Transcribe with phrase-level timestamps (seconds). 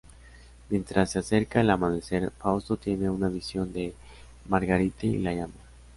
[0.71, 3.93] Mientras se acerca el amanecer, Fausto tiene una visión de
[4.47, 5.53] Marguerite y la llama.